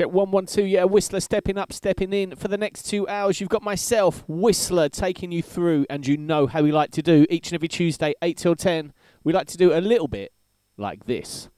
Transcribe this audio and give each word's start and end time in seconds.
check. 0.00 0.12
112, 0.12 0.68
yeah, 0.68 0.84
Whistler 0.84 1.20
stepping 1.20 1.58
up, 1.58 1.72
stepping 1.72 2.12
in. 2.12 2.34
For 2.36 2.48
the 2.48 2.56
next 2.56 2.84
two 2.84 3.06
hours, 3.08 3.40
you've 3.40 3.50
got 3.50 3.62
myself, 3.62 4.24
Whistler, 4.26 4.88
taking 4.88 5.30
you 5.30 5.42
through, 5.42 5.86
and 5.90 6.06
you 6.06 6.16
know 6.16 6.46
how 6.46 6.62
we 6.62 6.72
like 6.72 6.90
to 6.92 7.02
do 7.02 7.26
each 7.28 7.48
and 7.48 7.54
every 7.54 7.68
Tuesday, 7.68 8.14
8 8.22 8.36
till 8.38 8.56
10. 8.56 8.92
We 9.24 9.32
like 9.32 9.46
to 9.48 9.58
do 9.58 9.72
a 9.74 9.80
little 9.80 10.08
bit 10.08 10.32
like 10.78 11.04
this. 11.04 11.50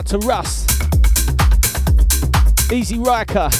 Out 0.00 0.06
to 0.06 0.18
Russ. 0.20 0.66
Easy 2.72 2.98
Riker. 2.98 3.50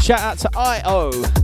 Shout 0.00 0.20
out 0.20 0.38
to 0.38 0.50
IO. 0.54 1.41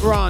To 0.00 0.29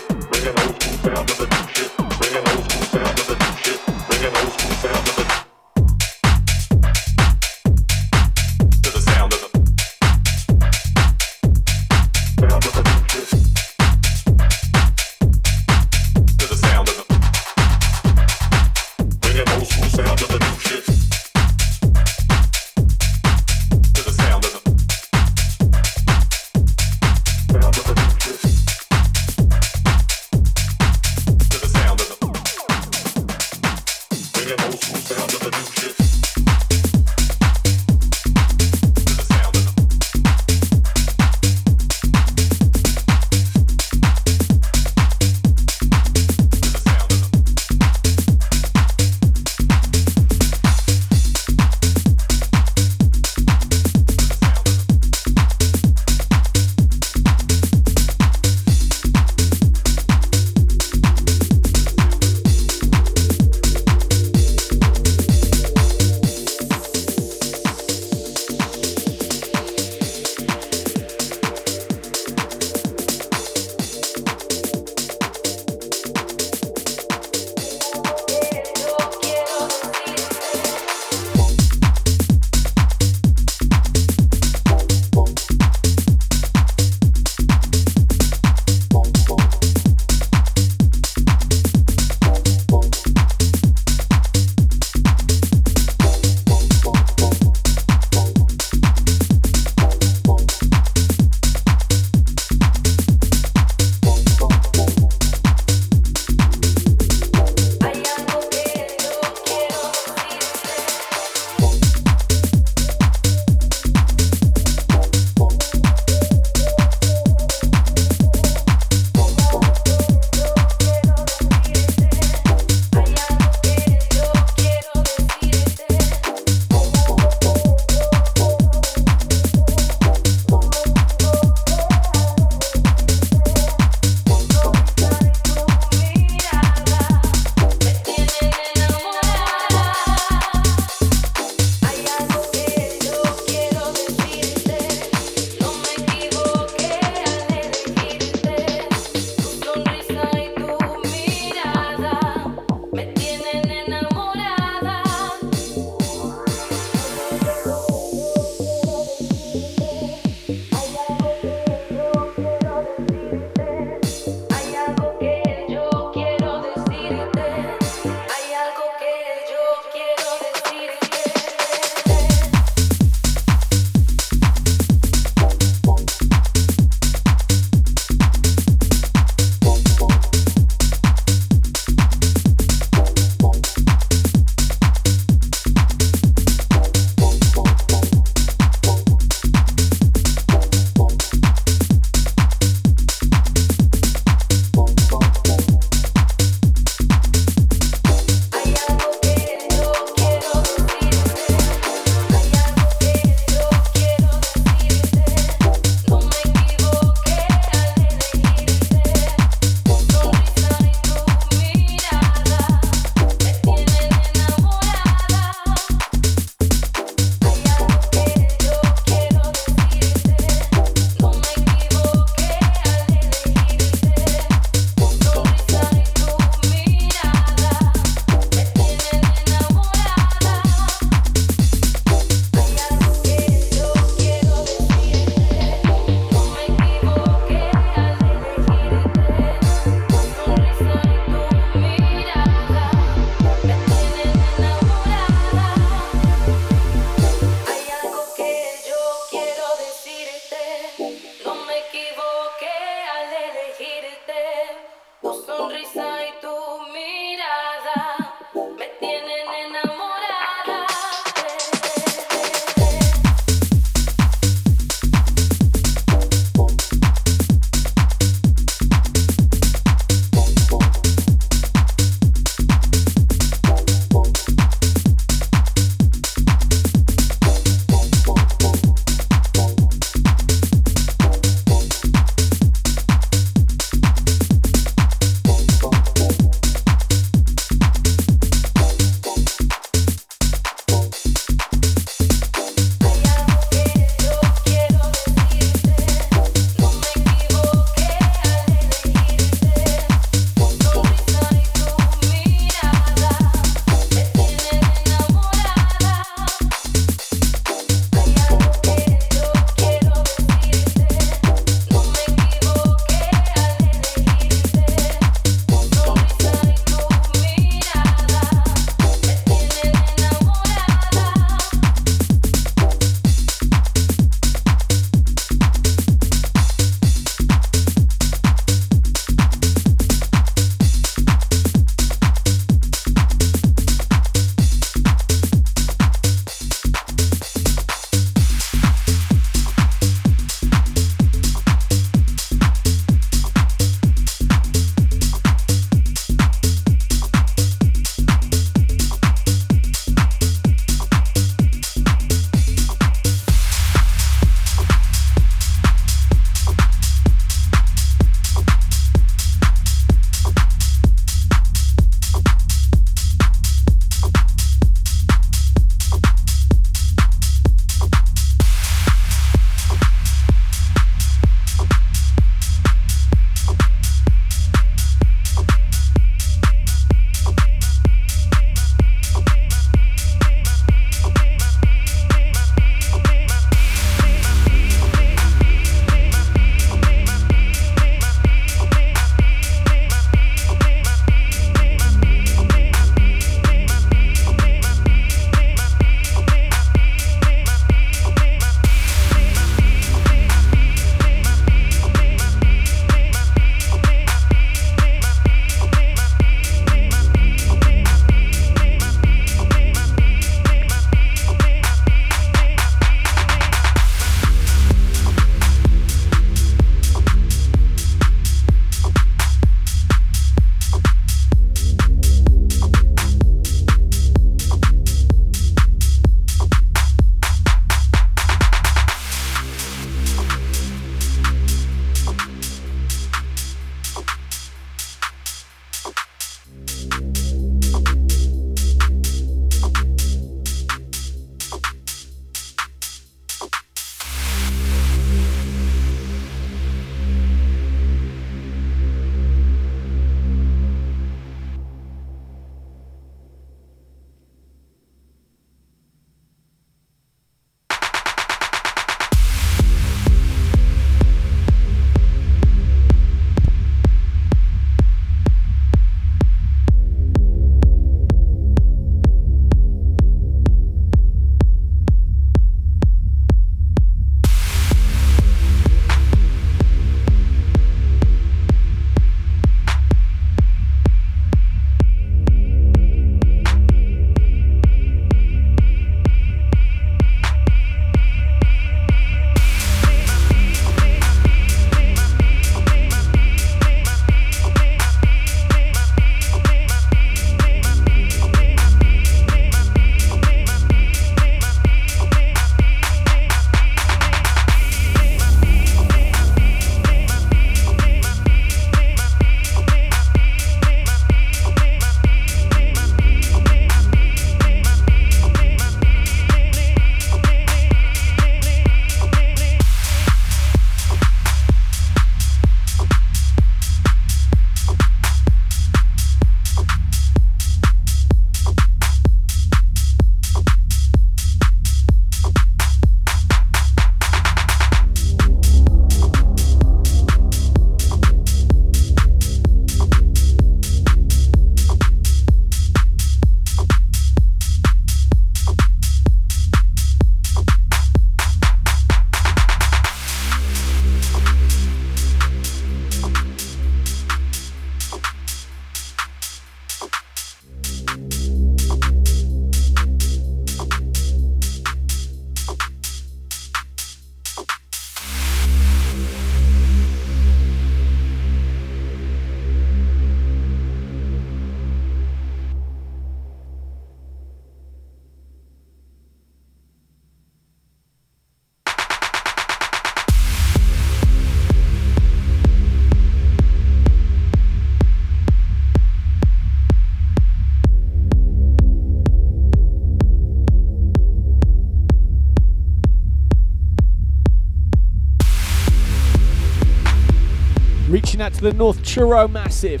The 598.62 598.72
North 598.72 599.02
Truro 599.02 599.48
Massive. 599.48 600.00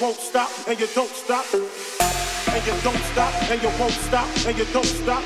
won't 0.00 0.16
stop, 0.16 0.48
and 0.66 0.80
you 0.80 0.86
don't 0.94 1.10
stop, 1.10 1.44
and 1.52 2.66
you 2.66 2.72
don't 2.82 3.04
stop, 3.12 3.34
and 3.50 3.62
you 3.62 3.68
won't 3.78 3.92
stop, 3.92 4.26
and 4.46 4.56
you 4.56 4.64
don't 4.72 4.84
stop, 4.84 5.22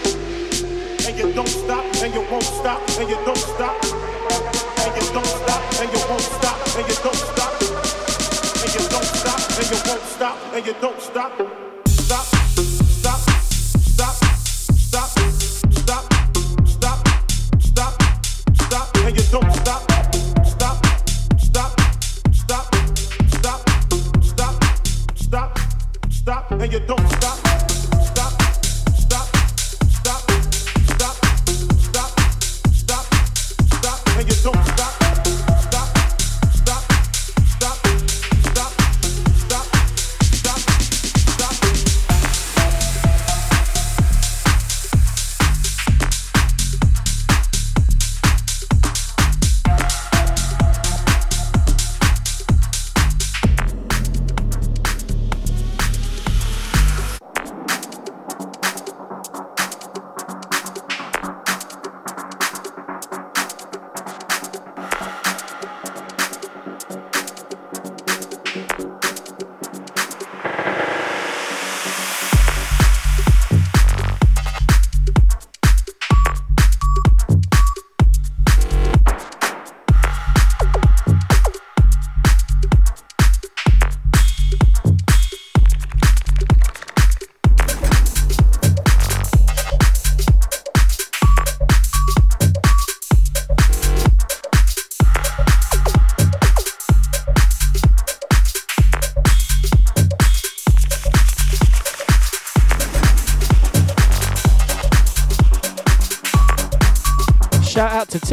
and 1.07 1.17
you 1.17 1.33
don't 1.33 1.47
stop, 1.47 1.85
and 2.03 2.13
you 2.13 2.21
won't 2.29 2.43
stop, 2.43 2.81
and 2.99 3.09
you 3.09 3.17
don't 3.25 3.37
stop, 3.37 3.85
and 3.85 4.97
you 4.97 5.13
don't 5.13 5.27
stop, 5.27 5.63
and 5.81 5.93
you 5.93 6.01
won't 6.09 6.21
stop, 6.21 6.59
and 6.77 6.89
you 6.89 6.97
don't 7.03 7.15
stop, 7.15 7.55
and 8.63 8.75
you 8.75 8.89
don't 8.89 9.05
stop, 9.05 9.41
and 9.59 9.71
you 9.71 9.79
won't 9.87 10.03
stop, 10.03 10.39
and 10.55 10.67
you 10.67 10.75
don't 10.81 11.01
stop. 11.01 11.64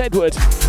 Edward. 0.01 0.60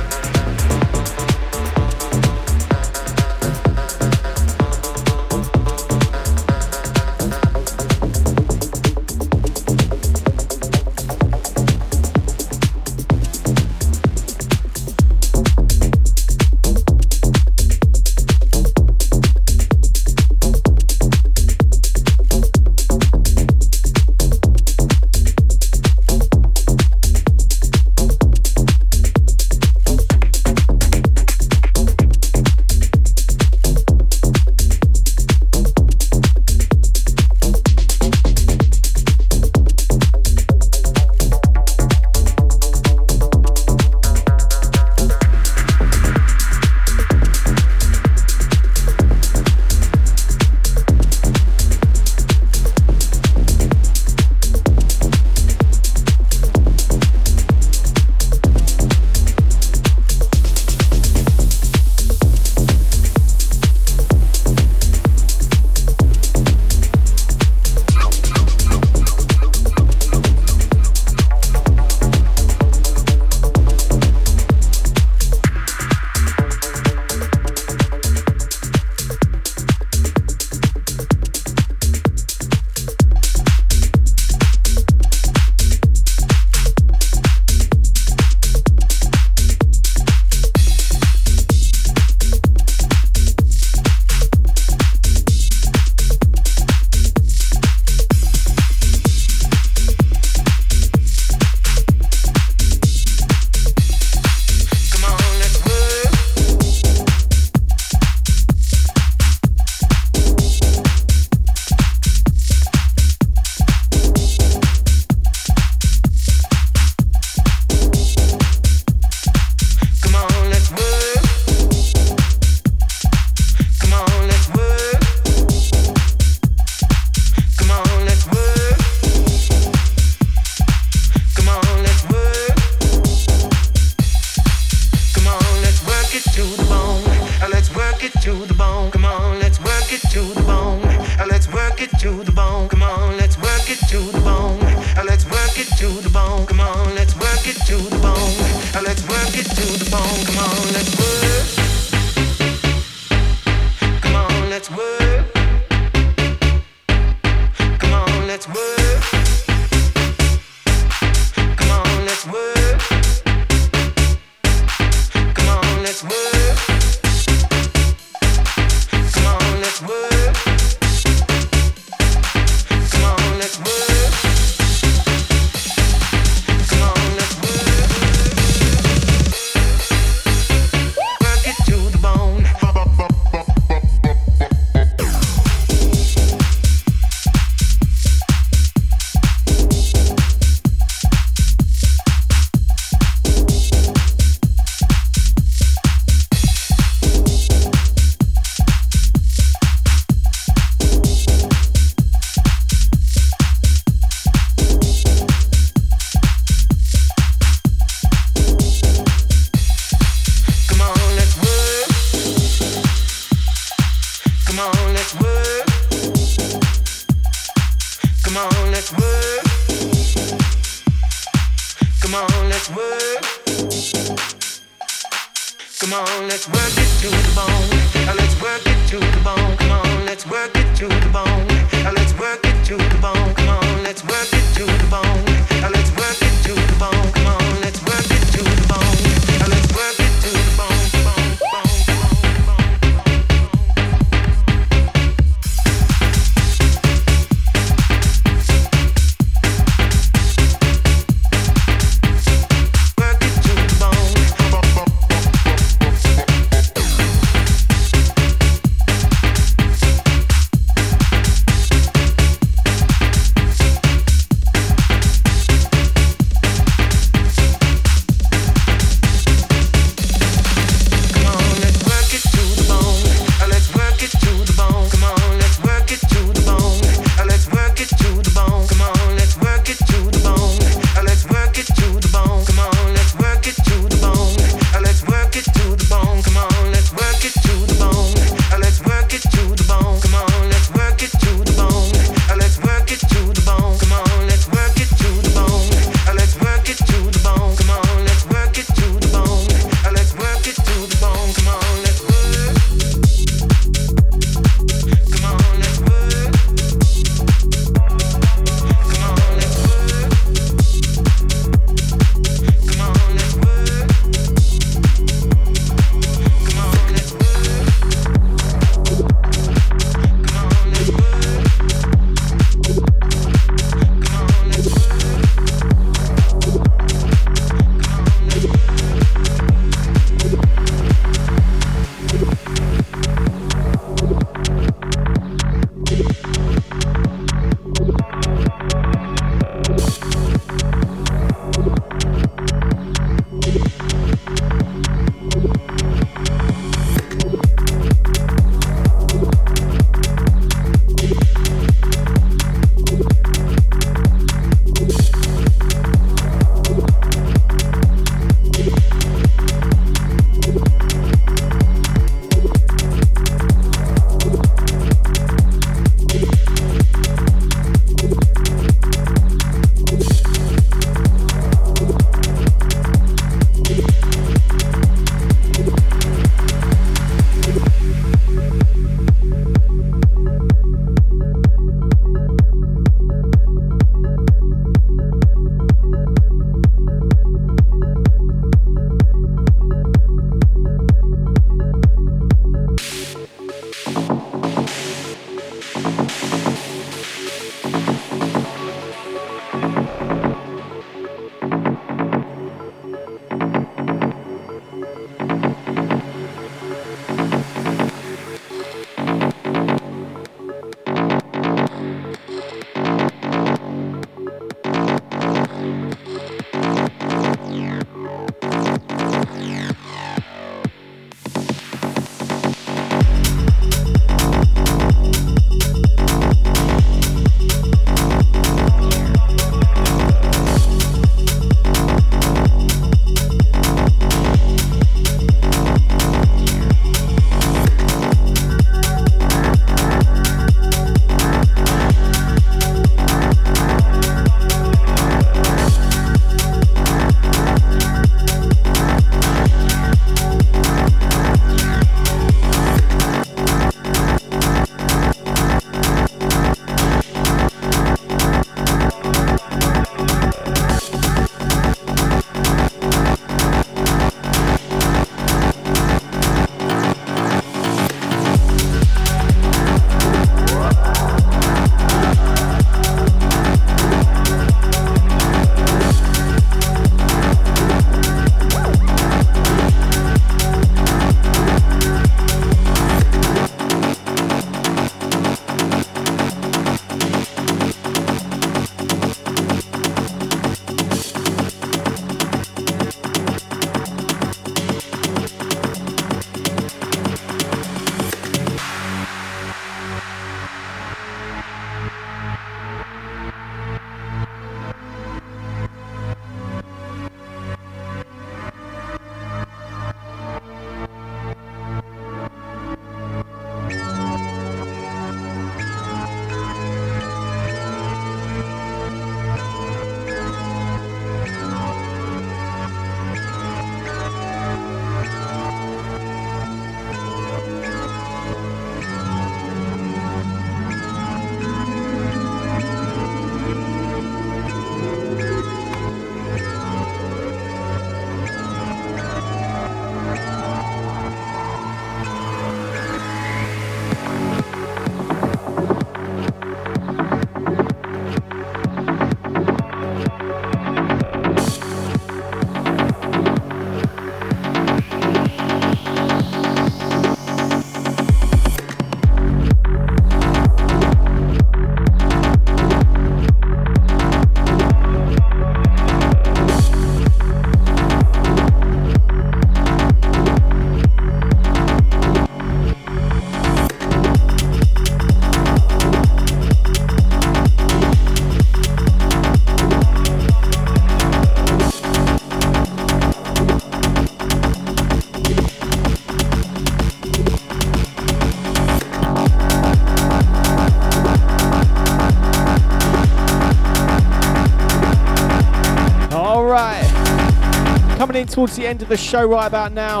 In 598.16 598.26
towards 598.26 598.56
the 598.56 598.66
end 598.66 598.80
of 598.80 598.88
the 598.88 598.96
show 598.96 599.26
right 599.26 599.46
about 599.46 599.72
now. 599.72 600.00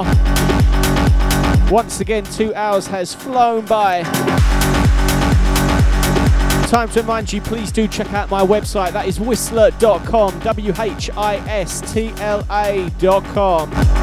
Once 1.70 2.00
again, 2.00 2.24
two 2.24 2.54
hours 2.54 2.86
has 2.86 3.14
flown 3.14 3.66
by. 3.66 4.02
Time 6.66 6.88
to 6.88 7.02
remind 7.02 7.30
you, 7.30 7.42
please 7.42 7.70
do 7.70 7.86
check 7.86 8.10
out 8.14 8.30
my 8.30 8.40
website. 8.40 8.92
That 8.92 9.06
is 9.06 9.18
whistla.com, 9.18 10.38
W 10.38 10.72
H 10.78 11.10
I 11.14 11.36
S 11.46 11.92
T 11.92 12.10
L 12.16 12.42
A.com. 12.50 13.95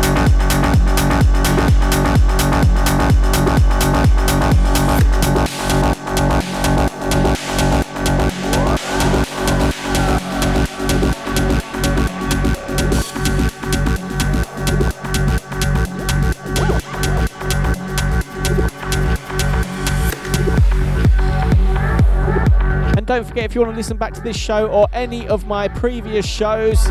don't 23.18 23.28
forget, 23.28 23.46
if 23.46 23.54
you 23.54 23.62
want 23.62 23.72
to 23.72 23.78
listen 23.78 23.96
back 23.96 24.12
to 24.12 24.22
this 24.22 24.36
show 24.36 24.66
or 24.70 24.88
any 24.92 25.28
of 25.28 25.46
my 25.46 25.68
previous 25.68 26.26
shows, 26.26 26.84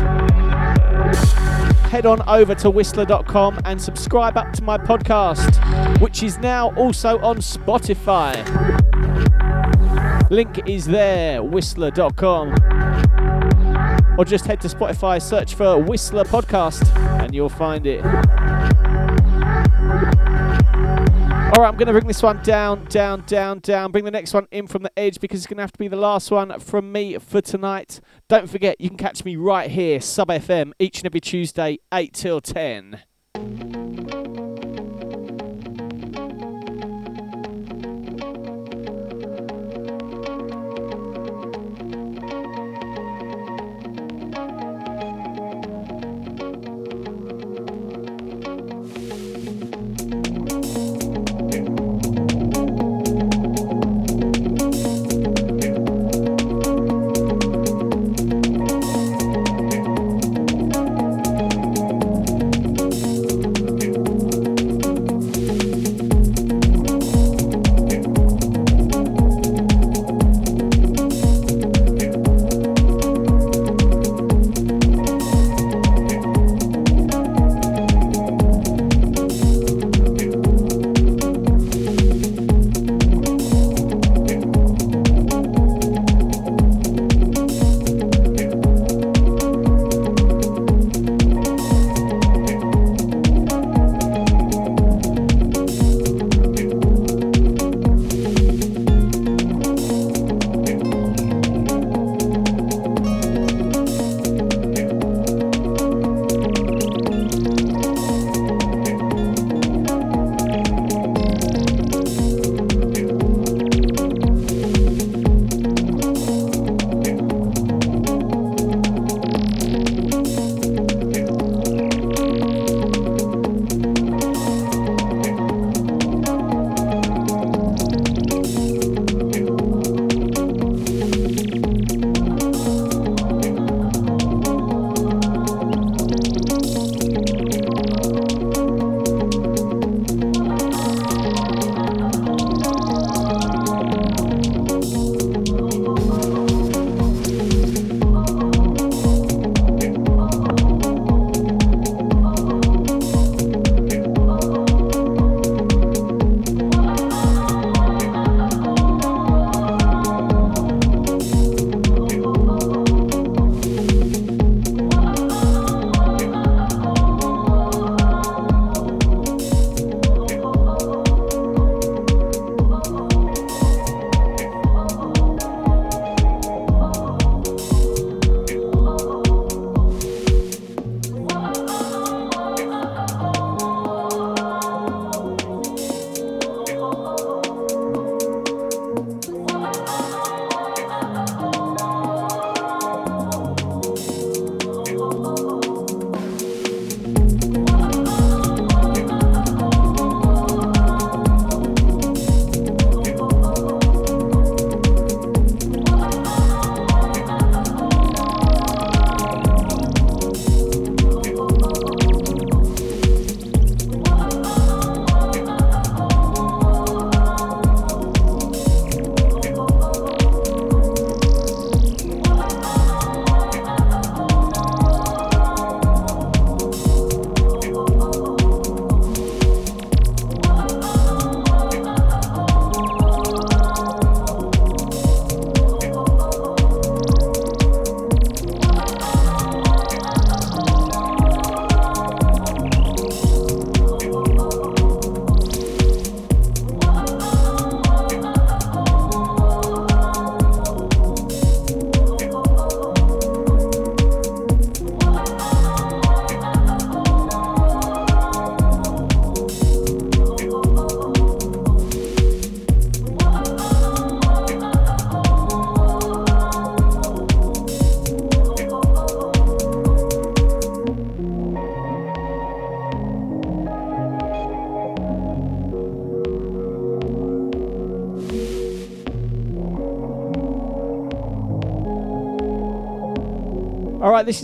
head 1.89 2.05
on 2.05 2.21
over 2.29 2.55
to 2.55 2.71
whistla.com 2.71 3.59
and 3.65 3.81
subscribe 3.81 4.37
up 4.37 4.53
to 4.53 4.63
my 4.63 4.77
podcast, 4.77 5.99
which 5.99 6.23
is 6.23 6.37
now 6.37 6.73
also 6.75 7.19
on 7.19 7.39
Spotify. 7.39 8.33
Link 10.29 10.61
is 10.65 10.85
there, 10.85 11.41
whistla.com. 11.41 12.53
Or 14.17 14.23
just 14.23 14.45
head 14.45 14.61
to 14.61 14.69
Spotify, 14.69 15.21
search 15.21 15.55
for 15.55 15.75
Whistla 15.75 16.23
Podcast, 16.27 16.95
and 17.21 17.35
you'll 17.35 17.49
find 17.49 17.85
it. 17.85 18.01
All 21.53 21.61
right, 21.61 21.67
I'm 21.67 21.77
going 21.77 21.85
to 21.85 21.93
bring 21.93 22.07
this 22.07 22.23
one 22.23 22.41
down, 22.41 22.83
down, 22.85 23.23
down, 23.27 23.59
down. 23.59 23.91
Bring 23.91 24.05
the 24.05 24.09
next 24.09 24.33
one 24.33 24.47
in 24.49 24.65
from 24.65 24.81
the 24.81 24.91
edge 24.97 25.19
because 25.19 25.41
it's 25.41 25.45
going 25.45 25.57
to 25.57 25.61
have 25.61 25.71
to 25.73 25.77
be 25.77 25.87
the 25.87 25.95
last 25.95 26.31
one 26.31 26.59
from 26.59 26.91
me 26.91 27.19
for 27.19 27.41
tonight. 27.41 28.01
Don't 28.27 28.49
forget, 28.49 28.81
you 28.81 28.89
can 28.89 28.97
catch 28.97 29.23
me 29.23 29.35
right 29.35 29.69
here, 29.69 30.01
Sub 30.01 30.29
FM, 30.29 30.71
each 30.79 30.97
and 30.97 31.05
every 31.05 31.21
Tuesday, 31.21 31.77
8 31.93 32.11
till 32.11 32.41
10. 32.41 33.03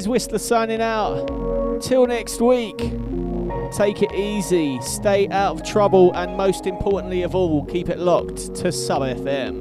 Whistla 0.10 0.40
signing 0.40 0.82
out. 0.82 1.28
Till 1.84 2.08
next 2.08 2.42
week. 2.42 2.78
Take 3.72 4.02
it 4.02 4.12
easy, 4.12 4.82
stay 4.82 5.28
out 5.30 5.60
of 5.60 5.64
trouble, 5.64 6.12
and 6.14 6.36
most 6.36 6.66
importantly 6.66 7.22
of 7.22 7.36
all, 7.36 7.64
keep 7.66 7.90
it 7.90 8.00
locked 8.00 8.56
to 8.56 8.72
Sub 8.72 9.04
FM. 9.04 9.59